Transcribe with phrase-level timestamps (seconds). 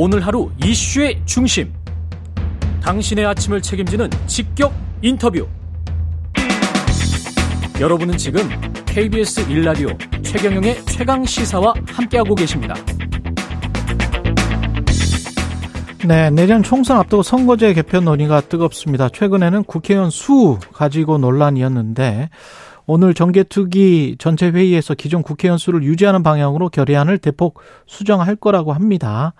[0.00, 1.72] 오늘 하루 이슈의 중심.
[2.80, 4.72] 당신의 아침을 책임지는 직격
[5.02, 5.44] 인터뷰.
[7.80, 8.48] 여러분은 지금
[8.86, 9.88] KBS 일라디오
[10.22, 12.76] 최경영의 최강 시사와 함께하고 계십니다.
[16.06, 19.08] 네, 내년 총선 앞두고 선거제 개편 논의가 뜨겁습니다.
[19.08, 22.30] 최근에는 국회의원 수 가지고 논란이었는데
[22.86, 27.58] 오늘 정개특위 전체 회의에서 기존 국회의원 수를 유지하는 방향으로 결의안을 대폭
[27.88, 29.34] 수정할 거라고 합니다.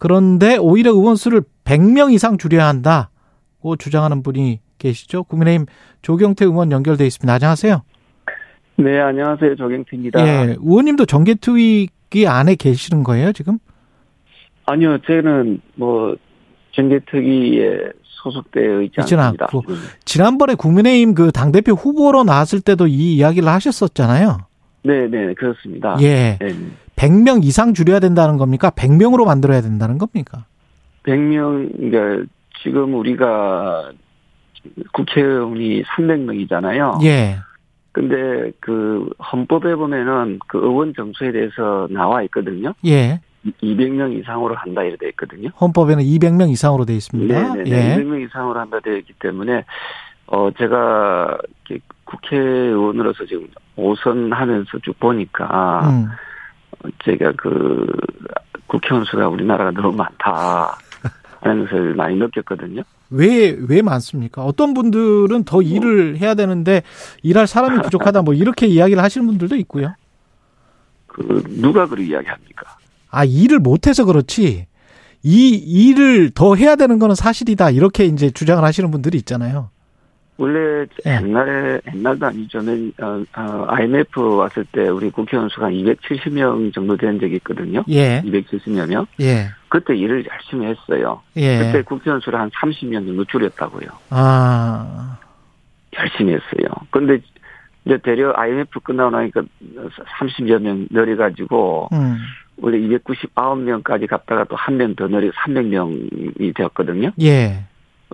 [0.00, 5.24] 그런데 오히려 의원 수를 100명 이상 줄여야 한다고 주장하는 분이 계시죠.
[5.24, 5.66] 국민의힘
[6.00, 7.32] 조경태 의원 연결돼 있습니다.
[7.32, 7.82] 안녕하세요.
[8.76, 9.56] 네, 안녕하세요.
[9.56, 10.26] 조경태입니다.
[10.26, 11.90] 예, 의원님도 정개특위
[12.26, 13.58] 안에 계시는 거예요, 지금?
[14.64, 16.16] 아니요, 저는 뭐
[16.72, 19.48] 정개특위에 소속되어 있지 않습니다.
[19.52, 19.64] 않고.
[20.06, 24.38] 지난번에 국민의힘 그 당대표 후보로 나왔을 때도 이 이야기를 하셨었잖아요.
[24.82, 25.98] 네, 네, 그렇습니다.
[26.00, 26.38] 예.
[26.40, 26.54] 네.
[27.00, 28.70] 100명 이상 줄여야 된다는 겁니까?
[28.70, 30.44] 100명으로 만들어야 된다는 겁니까?
[31.04, 32.26] 100명, 그러니까
[32.62, 33.90] 지금 우리가
[34.92, 37.02] 국회의원이 300명이잖아요.
[37.04, 37.38] 예.
[37.92, 42.74] 근데 그 헌법에 보면은 그 의원 정수에 대해서 나와 있거든요.
[42.84, 43.20] 예.
[43.62, 45.48] 200명 이상으로 한다 이렇게 돼 있거든요.
[45.58, 47.54] 헌법에는 200명 이상으로 돼 있습니다.
[47.54, 47.70] 네, 네, 네.
[47.70, 47.96] 예.
[47.96, 49.64] 200명 이상으로 한다 되어 있기 때문에
[50.26, 51.38] 어 제가
[52.04, 53.48] 국회의원으로서 지금
[53.78, 56.06] 5선 하면서 쭉 보니까 음.
[57.04, 57.86] 제가 그
[58.66, 60.78] 국회의원 수가 우리나라가 너무 많다
[61.40, 62.82] 하는 것을 많이 느꼈거든요.
[63.10, 64.44] 왜, 왜 많습니까?
[64.44, 66.82] 어떤 분들은 더 일을 해야 되는데
[67.22, 69.94] 일할 사람이 부족하다 뭐 이렇게 이야기를 하시는 분들도 있고요.
[71.06, 72.78] 그, 누가 그렇게 이야기합니까?
[73.10, 74.66] 아, 일을 못해서 그렇지.
[75.22, 77.70] 이 일을 더 해야 되는 거는 사실이다.
[77.70, 79.70] 이렇게 이제 주장을 하시는 분들이 있잖아요.
[80.40, 81.16] 원래 예.
[81.22, 82.60] 옛날에 옛날도 아니죠.
[82.60, 87.84] 어, 어, IMF 왔을 때 우리 국회의원 수가 270명 정도 된 적이 있거든요.
[87.90, 88.22] 예.
[88.22, 89.06] 270여 명.
[89.20, 89.48] 예.
[89.68, 91.20] 그때 일을 열심히 했어요.
[91.36, 91.58] 예.
[91.58, 93.88] 그때 국회의원 수를 한 30명 정도 줄였다고요.
[94.08, 95.18] 아.
[95.98, 96.70] 열심히 했어요.
[96.90, 97.18] 근데
[97.84, 99.42] 이제 대려 IMF 끝나고 나니까
[100.20, 102.16] 30여 명 늘어가지고 음.
[102.62, 107.10] 원래 299명까지 갔다가 또 한 명 더 늘려 300명이 되었거든요.
[107.20, 107.64] 예.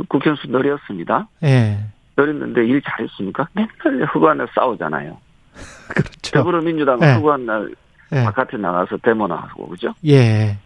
[0.08, 1.28] 국회의원 수 늘렸습니다.
[1.44, 1.78] 예.
[2.16, 3.48] 늘렸는데 일 잘했습니까?
[3.52, 5.16] 맨날 허구한 싸우잖아요.
[5.88, 6.30] 그렇죠.
[6.32, 7.12] 더불어민주당 예.
[7.14, 7.74] 허구한 날
[8.12, 8.24] 예.
[8.24, 9.92] 바깥에 나가서 데모나 하고 그죠?
[10.06, 10.56] 예.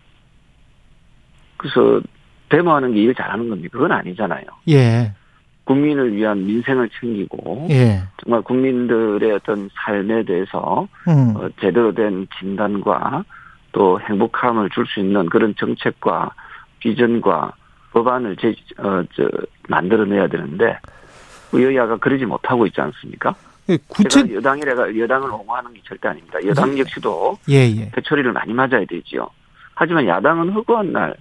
[1.57, 2.01] 그래서
[2.49, 3.71] 데모하는 게 일 잘하는 겁니까?
[3.73, 4.45] 그건 아니잖아요.
[4.69, 5.13] 예.
[5.65, 8.03] 국민을 위한 민생을 챙기고 예.
[8.23, 11.35] 정말 국민들의 어떤 삶에 대해서 음.
[11.37, 13.25] 어, 제대로 된 진단과
[13.73, 16.33] 또 행복함을 줄 수 있는 그런 정책과
[16.81, 17.53] 비전과
[17.93, 19.29] 법안을 제, 어, 저,
[19.69, 21.00] 만들어내야 되는데, 그
[21.55, 23.35] 여야가 그러지 못하고 있지 않습니까?
[23.69, 26.39] 예, 구체 여당이래가 여당을 옹호하는 게 절대 아닙니다.
[26.47, 27.91] 여당 역시도 예, 예.
[27.91, 29.29] 대처리를 많이 맞아야 되지요.
[29.75, 31.15] 하지만 야당은 허구한 날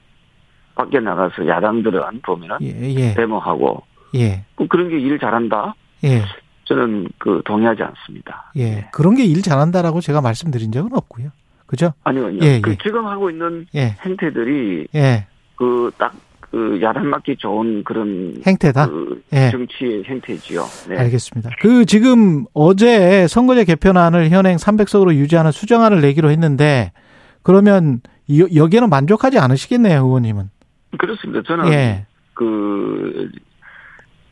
[0.75, 3.13] 밖에 나가서 야당들은 보면은 예, 예.
[3.13, 3.83] 데모하고
[4.15, 4.43] 예.
[4.69, 5.75] 그런 게 일 잘한다.
[6.03, 6.23] 예.
[6.65, 8.51] 저는 그 동의하지 않습니다.
[8.57, 8.61] 예.
[8.61, 8.89] 예.
[8.93, 11.29] 그런 게 일 잘한다라고 제가 말씀드린 적은 없고요.
[11.65, 11.93] 그죠?
[12.03, 12.77] 아니요, 예, 그 예.
[12.81, 13.95] 지금 하고 있는 예.
[14.03, 15.27] 행태들이 예.
[15.55, 16.13] 그딱
[16.51, 18.87] 그 야단 맞기 좋은 그런 행태다.
[18.87, 19.51] 그 예.
[19.51, 20.63] 정치의 행태지요.
[20.89, 20.97] 네.
[20.97, 21.51] 알겠습니다.
[21.59, 26.91] 그 지금 어제 선거제 개편안을 현행 300석으로 유지하는 수정안을 내기로 했는데
[27.43, 30.49] 그러면 여기에는 만족하지 않으시겠네요, 의원님은.
[30.97, 31.43] 그렇습니다.
[31.43, 32.05] 저는 예.
[32.33, 33.29] 그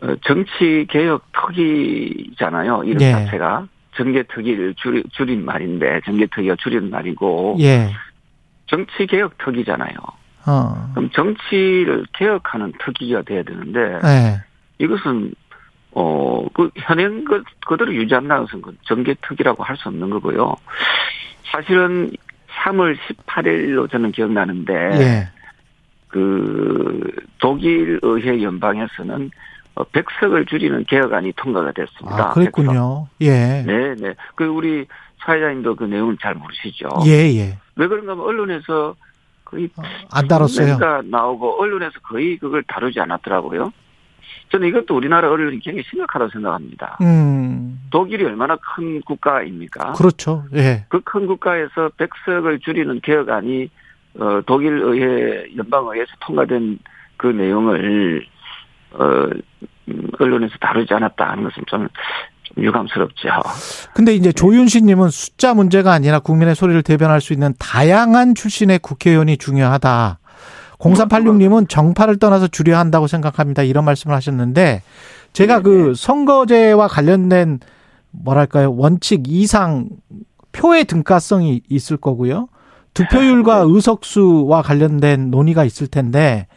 [0.02, 2.84] 어, 정치 개혁 특위잖아요.
[2.84, 3.12] 이름 예.
[3.12, 7.90] 자체가 정계 특위를 줄인, 줄인 말인데 정계 특위가 줄인 말이고 예.
[8.68, 9.96] 정치 개혁 특위잖아요.
[10.48, 10.92] 어.
[10.94, 14.44] 그럼 정치를 개혁하는 특위가 돼야 되는데 예.
[14.80, 15.34] 이것은
[15.94, 20.56] 어그 현행 그 그대로 유지한다는 것은 그 정계 특위라고 할 수 없는 거고요.
[21.52, 22.12] 사실은
[22.64, 22.98] 3월
[23.28, 25.30] 18일로 저는 기억나는데 예.
[26.08, 29.30] 그 독일 의회 연방에서는
[29.76, 32.30] 100석을 어, 줄이는 개혁안이 통과가 됐습니다.
[32.30, 33.08] 아, 그랬군요.
[33.20, 33.22] 100석.
[33.22, 33.64] 예.
[33.66, 34.14] 네, 네.
[34.36, 34.86] 그 우리
[35.24, 36.90] 사회자님도 그 내용을 잘 모르시죠.
[37.06, 37.58] 예, 예.
[37.76, 38.96] 왜 그런가 하면 언론에서
[39.48, 39.82] 거의 어,
[40.12, 40.78] 안 다뤘어요.
[41.06, 43.72] 나오고 언론에서 거의 그걸 다루지 않았더라고요.
[44.50, 46.98] 저는 이것도 우리나라 언론이 굉장히 심각하다고 생각합니다.
[47.02, 47.80] 음.
[47.90, 49.94] 독일이 얼마나 큰 국가입니까?
[49.94, 50.46] 그렇죠.
[50.54, 50.86] 예.
[50.90, 53.70] 그 큰 국가에서 백석을 줄이는 개혁안이
[54.20, 56.80] 어, 독일 의회 연방 의회에서 통과된
[57.18, 58.26] 그 내용을
[58.94, 59.04] 어,
[59.90, 61.90] 음, 언론에서 다루지 않았다 하는 것은 좀, 좀
[62.58, 63.30] 유감스럽죠.
[63.94, 69.38] 근데 이제 조윤신 님은 숫자 문제가 아니라 국민의 소리를 대변할 수 있는 다양한 출신의 국회의원이
[69.38, 70.20] 중요하다.
[70.80, 73.64] 0386님은 정파를 떠나서 줄여야 한다고 생각합니다.
[73.64, 74.82] 이런 말씀을 하셨는데
[75.34, 77.60] 제가 그 선거제와 관련된
[78.12, 79.90] 뭐랄까요 원칙 이상
[80.52, 82.48] 표의 등가성이 있을 거고요.
[82.94, 83.72] 득표율과 네.
[83.72, 86.48] 의석수와 관련된 논의가 있을 텐데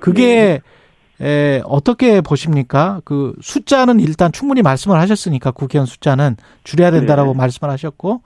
[0.00, 0.60] 그게 네.
[1.20, 3.00] 에, 어떻게 보십니까?
[3.04, 7.38] 그 숫자는 일단 충분히 말씀을 하셨으니까 국회의원 숫자는 줄여야 된다라고 네.
[7.38, 8.22] 말씀을 하셨고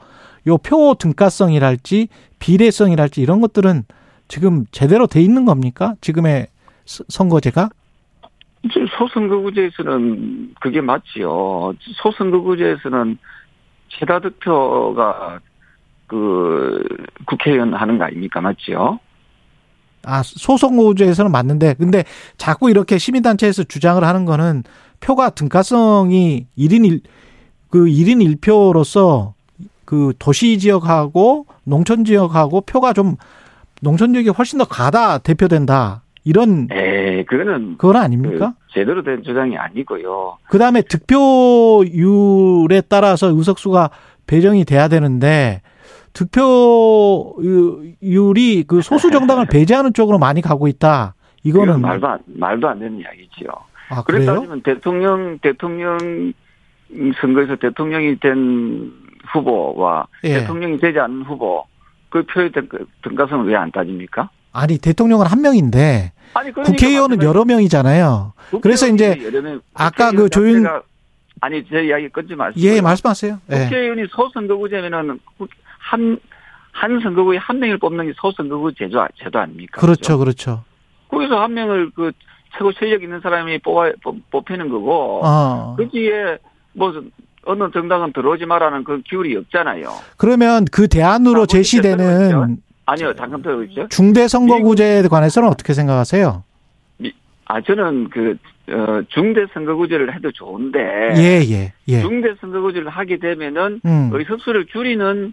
[0.48, 2.08] 요 표 등가성이랄지
[2.38, 3.84] 비례성이랄지 이런 것들은
[4.28, 5.94] 지금 제대로 돼 있는 겁니까?
[6.00, 6.48] 지금의
[6.84, 7.70] 선거제가?
[8.98, 11.74] 소선거구제에서는 그게 맞지요.
[12.02, 13.18] 소선거구제에서는
[13.88, 15.40] 최다 득표가
[16.06, 16.82] 그
[17.26, 18.40] 국회의원 하는 거 아닙니까?
[18.40, 18.98] 맞지요?
[20.04, 22.04] 아, 소선거구제에서는 맞는데 근데
[22.36, 24.64] 자꾸 이렇게 시민단체에서 주장을 하는 거는
[25.00, 27.00] 표가 등가성이 1인 1,
[27.70, 29.32] 그 1인 1표로서
[29.84, 33.16] 그 도시 지역하고 농촌 지역하고 표가 좀
[33.80, 36.02] 농촌 지역이 훨씬 더 가다 대표된다.
[36.24, 38.54] 이런 에 그거는 그건 아닙니까?
[38.56, 40.38] 그 제대로 된 주장이 아니고요.
[40.48, 43.90] 그 다음에 득표율에 따라서 의석수가
[44.26, 45.62] 배정이 돼야 되는데
[47.42, 51.14] 득표율이 그 소수 정당을 배제하는 쪽으로 많이 가고 있다.
[51.44, 53.48] 이거는 말도 안, 말도 안 되는 이야기지요.
[53.90, 54.26] 아, 그래요?
[54.34, 56.32] 그렇다면 대통령 대통령
[57.20, 58.92] 선거에서 대통령이 된
[59.32, 60.40] 후보와 예.
[60.40, 61.64] 대통령이 되지 않는 후보
[62.10, 62.50] 그 표의
[63.02, 64.28] 등가성은 왜 안 따집니까?
[64.52, 68.34] 아니 대통령은 한 명인데 아니, 그러니까 국회의원은 여러 명이잖아요.
[68.62, 69.18] 그래서 이제
[69.74, 70.66] 아까 그 조윤
[71.40, 73.38] 아니 제 이야기 끊지 마시고 예 말씀하세요.
[73.50, 73.64] 예.
[73.64, 75.18] 국회의원이 소선거구제면은
[75.92, 76.18] 한
[76.72, 79.80] 한 선거구에 한 명을 뽑는 게 소선거구 제도 제도 아닙니까?
[79.80, 80.64] 그렇죠, 그렇죠.
[81.08, 82.10] 거기서 한 명을 그
[82.56, 83.92] 최고 실력 있는 사람이 뽑아
[84.30, 85.76] 뽑히는 거고 어.
[85.78, 86.38] 거기에
[86.72, 86.92] 뭐
[87.44, 89.90] 어느 정당은 들어오지 마라는 그 기울이 없잖아요.
[90.16, 93.88] 그러면 그 대안으로 제시되는 아니요, 잠깐 들어보십시오.
[93.88, 96.42] 중대 선거구제에 관해서는 어떻게 생각하세요?
[97.44, 98.36] 아, 저는 그,
[98.70, 100.78] 어, 중대 선거구제를 해도 좋은데.
[101.16, 102.00] 예, 예, 예.
[102.00, 104.10] 중대 선거구제를 하게 되면은, 음.
[104.12, 105.32] 의석수를 줄이는,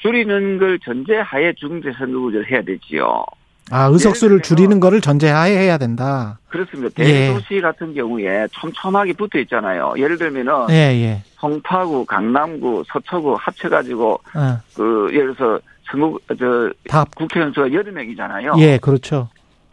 [0.00, 3.24] 줄이는 걸 전제하에 중대선거구제를 해야 되지요.
[3.70, 6.38] 아, 의석수를 줄이는 거를 전제하에 해야 된다.
[6.48, 6.94] 그렇습니다.
[6.94, 7.60] 대도시 예.
[7.60, 9.92] 같은 경우에 촘촘하게 붙어 있잖아요.
[9.98, 11.22] 예를 들면은 예, 예.
[11.36, 14.58] 송파구, 강남구, 서초구 합쳐 가지고 어.
[14.74, 15.60] 그 예를 들어서
[15.90, 16.72] 선거 저
[17.16, 18.54] 국회의원 수가 여덟 명이잖아요.
[18.58, 19.28] 예, 그렇죠.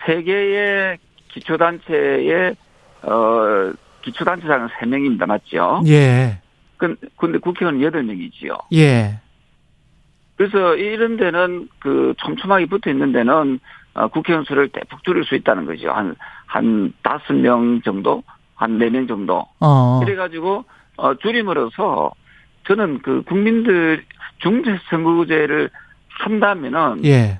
[0.05, 0.97] 세 개의
[1.29, 2.55] 기초단체의
[3.03, 5.81] 어 기초단체장은 세 명입니다, 맞죠?
[5.87, 6.39] 예.
[6.77, 8.57] 근데 국회의원 여덟 명이지요.
[8.73, 9.19] 예.
[10.37, 13.59] 그래서 이런 데는 그 촘촘하게 붙어 있는 데는
[13.93, 15.89] 어, 국회의원 수를 대폭 줄일 수 있다는 거죠.
[15.91, 16.15] 한,
[16.45, 18.23] 한 다섯 명 정도?
[18.55, 19.45] 한 네 명 정도?
[19.59, 19.99] 어.
[20.03, 20.65] 그래가지고,
[20.97, 22.11] 어, 줄임으로써
[22.67, 24.03] 저는 그 국민들
[24.39, 25.69] 중대선거제를
[26.09, 27.05] 한다면은.
[27.05, 27.39] 예.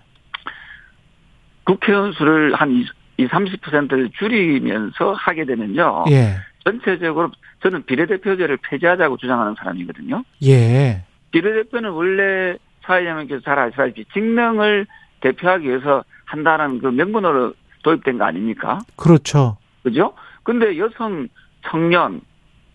[1.65, 2.71] 국회의원 수를 한
[3.18, 6.06] 20, 30%를 줄이면서 하게 되면요.
[6.12, 6.36] 예.
[6.63, 7.31] 전체적으로
[7.63, 10.24] 저는 비례대표제를 폐지하자고 주장하는 사람이거든요.
[10.45, 11.03] 예.
[11.31, 14.85] 비례대표는 원래 사회자님께서 잘 아시다시피 직능을
[15.21, 17.53] 대표하기 위해서 한다는 그 명분으로
[17.83, 18.79] 도입된 거 아닙니까?
[18.95, 19.57] 그렇죠.
[19.83, 20.13] 그죠?
[20.43, 21.27] 근데 여성,
[21.63, 22.21] 청년,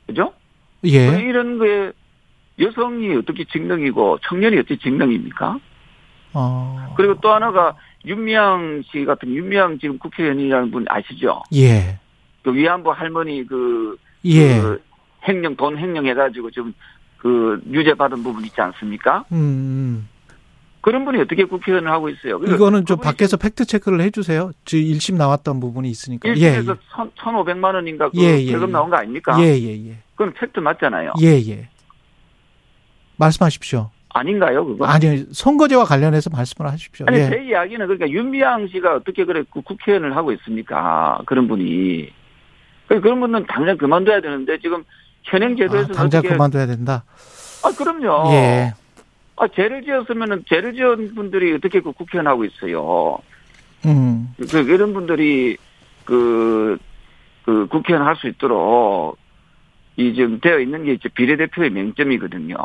[0.06, 0.32] 그죠?
[0.84, 1.20] 예.
[1.22, 1.92] 이런 거에
[2.58, 5.58] 여성이 어떻게 직능이고 청년이 어떻게 직능입니까?
[6.34, 6.94] 어.
[6.96, 11.42] 그리고 또 하나가 윤미향 씨 같은 윤미향 지금 국회의원이라는 분 아시죠?
[11.54, 11.98] 예.
[12.42, 14.60] 그 위안부 할머니 그, 예.
[14.60, 14.82] 그
[15.24, 16.72] 행령 돈 행령 해가지고 지금
[17.20, 19.24] 그 유죄 받은 부분 있지 않습니까?
[19.32, 19.36] 음.
[19.36, 20.08] 음.
[20.80, 22.38] 그런 분이 어떻게 국회의원을 하고 있어요?
[22.38, 24.52] 이거는 좀 밖에서 팩트 체크를 해주세요.
[24.64, 26.26] 지금 1심 나왔던 부분이 있으니까.
[26.30, 26.62] 1심에서 예, 예.
[26.72, 28.72] 1,500만 원인가 그 예, 예, 벌금 예.
[28.72, 29.36] 나온 거 아닙니까?
[29.40, 29.98] 예, 예, 예.
[30.16, 31.12] 그건 팩트 맞잖아요.
[31.20, 31.68] 예, 예.
[33.16, 33.90] 말씀하십시오.
[34.08, 34.86] 아닌가요, 그거?
[34.86, 37.04] 아니, 선거제와 관련해서 말씀을 하십시오.
[37.08, 37.28] 아니, 예.
[37.28, 41.20] 제 이야기는 그러니까 윤미향 씨가 어떻게 그래 그 국회의원을 하고 있습니까?
[41.26, 42.10] 그런 분이.
[42.88, 44.82] 그런 분은 당장 그만둬야 되는데 지금
[45.24, 47.04] 현행 제도에서 아, 당장 그만둬야 된다.
[47.64, 48.32] 아, 그럼요.
[48.32, 48.72] 예.
[49.36, 53.18] 아, 죄를 지었으면은 죄를 지은 분들이 어떻게 그 국회의원 하고 있어요.
[53.86, 54.34] 음.
[54.50, 55.56] 그, 이런 분들이
[56.04, 56.78] 그,
[57.44, 59.16] 그 국회의원 할 수 있도록
[59.96, 62.56] 이 지금 되어 있는 게 이제 비례대표의 맹점이거든요.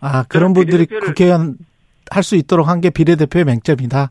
[0.00, 1.56] 아, 그런 분들이 국회의원
[2.10, 4.10] 할 수 있도록 한 게 비례대표의 맹점이다?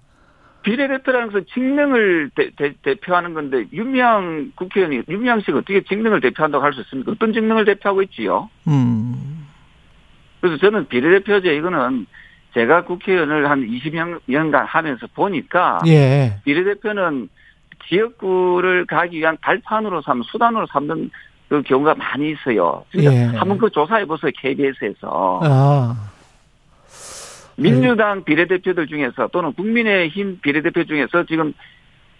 [0.67, 6.81] 비례대표라는 것은 직능을 대, 표하는 건데 윤미향 국회의원이 윤미향 씨가 어떻게 직능을 대표한다고 할 수
[6.81, 7.13] 있습니까?
[7.13, 8.49] 어떤 직능을 대표하고 있지요?
[8.67, 9.47] 음.
[10.41, 12.05] 그래서 저는 비례대표제 이거는
[12.53, 16.37] 제가 국회의원을 한 20년간 하면서 보니까 예.
[16.43, 17.29] 비례대표는
[17.87, 21.09] 지역구를 가기 위한 발판으로 삼 수단으로 삼는
[21.47, 22.83] 그 경우가 많이 있어요.
[22.91, 23.37] 그러니까 예.
[23.37, 25.39] 한번 그 조사해 보세요 KBS에서.
[25.43, 26.16] 아.
[27.57, 31.53] 민주당 비례대표들 중에서 또는 국민의힘 비례대표 중에서 지금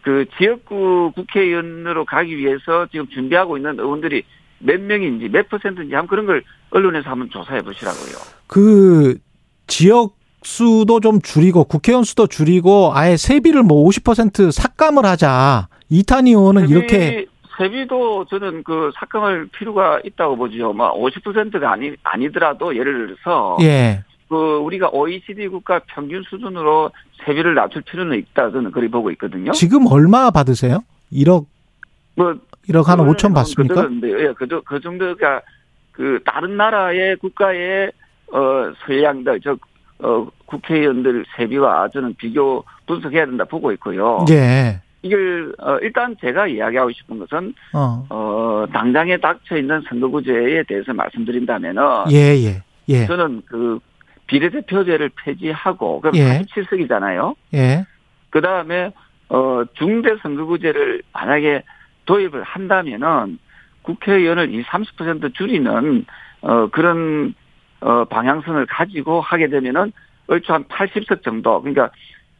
[0.01, 4.24] 그 지역구 국회의원으로 가기 위해서 지금 준비하고 있는 의원들이
[4.60, 8.15] 몇 명인지 몇 퍼센트인지 한번 그런 걸 언론에서 한번 조사해 보시라고요.
[8.48, 9.17] 그
[9.67, 15.67] 지역 수도 좀 줄이고 국회의원 수도 줄이고 아예 세비를 뭐 50% 삭감을 하자.
[15.89, 17.25] 이탄희 의원은 세비, 이렇게
[17.58, 20.74] 세비도 저는 그 삭감할 필요가 있다고 보죠.
[20.74, 24.03] 뭐 50%가 아니 아니더라도 예를 들어서 예.
[24.29, 26.91] 그 우리가 OECD 국가 평균 수준으로
[27.25, 29.51] 세비를 낮출 필요는 있다 저는 그리 보고 있거든요.
[29.51, 30.84] 지금 얼마 받으세요?
[31.12, 31.46] 1억
[32.15, 32.36] 뭐
[32.67, 33.89] 1억 한 5천 받습니까?
[34.03, 35.41] 예, 그, 그 정도가
[35.91, 37.91] 그 다른 나라의 국가의
[38.31, 39.57] 어 선량들 저
[40.00, 44.25] 어, 국회의원들 세비와 저는 비교 분석해야 된다 보고 있고요.
[44.29, 44.81] 예.
[45.01, 51.81] 이걸 어, 일단 제가 이야기하고 싶은 것은 어, 어 당장에 닥쳐 있는 선거구제에 대해서 말씀드린다면은
[52.12, 53.05] 예 예 예, 예.
[53.05, 53.79] 저는 그
[54.27, 56.39] 비례대표제를 폐지하고 그럼 예.
[56.39, 57.36] 47석이잖아요.
[57.55, 57.86] 예.
[58.29, 58.91] 그 다음에
[59.29, 61.63] 어 중대 선거구제를 만약에
[62.05, 63.39] 도입을 한다면은
[63.81, 66.05] 국회의원을 이 30% 줄이는
[66.41, 67.34] 어 그런
[67.79, 69.91] 어 방향성을 가지고 하게 되면은
[70.27, 71.89] 얼추 한 80석 정도 그러니까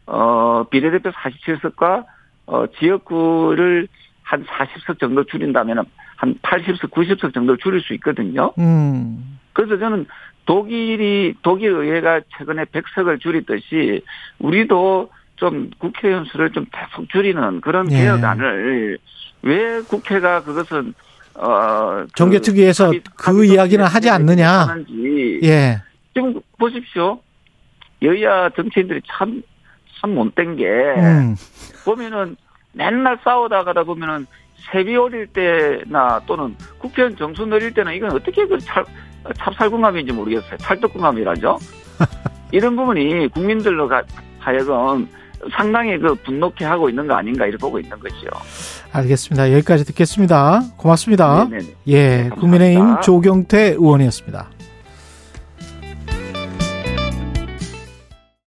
[0.06, 2.06] 어 비례대표 47석과
[2.48, 3.88] 어 지역구를
[4.24, 5.84] 한 40석 정도 줄인다면은
[6.18, 8.52] 한 80석, 90석 정도 줄일 수 있거든요.
[8.58, 9.40] 음.
[9.54, 10.06] 그래서 저는
[10.48, 14.02] 독일이 독일 의회가 최근에 100석을 줄이듯이
[14.40, 17.98] 우리도 좀 국회의원 수를 좀 대폭 줄이는 그런 예.
[17.98, 18.98] 개혁안을
[19.44, 20.96] 왜 국회가 그것은
[21.36, 25.80] 어 정개특위에서 그, 그 이야기는 하지 않느냐 하는지 예.
[26.16, 27.20] 지금 보십시오
[28.02, 29.44] 여야 정치인들이 참
[30.00, 31.36] 참 못된 게 음.
[31.86, 32.36] 보면은
[32.74, 34.28] 맨날 싸우다가다 보면은
[34.72, 38.84] 세비 올릴 때나 또는 국회의원 정수 늘릴 때는 이건 어떻게 그 찰,
[39.38, 40.58] 찹쌀궁합인지 모르겠어요.
[40.58, 41.58] 찰떡궁합이라죠.
[42.52, 43.90] 이런 부분이 국민들로
[44.40, 45.08] 하여금
[45.52, 48.28] 상당히 그 분노케 하고 있는 거 아닌가 이렇게 보고 있는 거죠.
[48.92, 49.54] 알겠습니다.
[49.54, 50.62] 여기까지 듣겠습니다.
[50.78, 51.48] 고맙습니다.
[51.50, 51.66] 네네.
[51.88, 54.50] 예, 네, 국민의힘 조경태 의원이었습니다.